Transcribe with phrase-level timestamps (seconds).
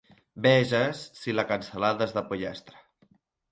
[0.45, 2.83] Veges si la cansalada és de pollastre.